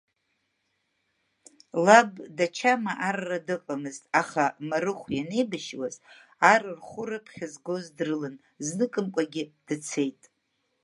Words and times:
Лаб 1.85 2.11
Дачама 2.37 2.93
арра 3.07 3.39
дыҟамызт, 3.47 4.03
аха 4.21 4.45
Марыхә 4.69 5.07
ианеибашьуаз 5.17 5.95
ар 6.51 6.61
рхәы-рыԥхь 6.77 7.39
згоз 7.53 7.85
дрылан, 7.97 8.35
зныкымкәагьы 8.65 9.43
дцеит. 9.67 10.21